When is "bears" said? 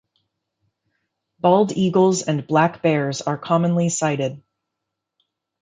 2.81-3.21